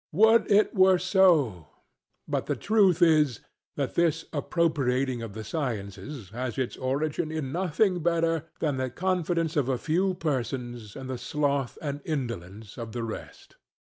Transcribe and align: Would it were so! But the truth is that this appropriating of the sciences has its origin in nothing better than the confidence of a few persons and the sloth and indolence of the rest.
Would 0.13 0.51
it 0.51 0.73
were 0.73 0.97
so! 0.97 1.67
But 2.27 2.47
the 2.47 2.55
truth 2.55 3.03
is 3.03 3.41
that 3.75 3.93
this 3.93 4.25
appropriating 4.33 5.21
of 5.21 5.33
the 5.33 5.43
sciences 5.43 6.29
has 6.31 6.57
its 6.57 6.75
origin 6.75 7.31
in 7.31 7.51
nothing 7.51 7.99
better 8.01 8.45
than 8.61 8.77
the 8.77 8.89
confidence 8.89 9.55
of 9.55 9.69
a 9.69 9.77
few 9.77 10.15
persons 10.15 10.95
and 10.95 11.07
the 11.07 11.19
sloth 11.19 11.77
and 11.83 12.01
indolence 12.03 12.79
of 12.79 12.93
the 12.93 13.03
rest. 13.03 13.57